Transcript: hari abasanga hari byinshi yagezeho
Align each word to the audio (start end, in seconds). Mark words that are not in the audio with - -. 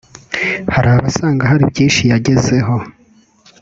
hari 0.73 0.87
abasanga 0.95 1.43
hari 1.51 1.63
byinshi 1.71 2.01
yagezeho 2.11 2.75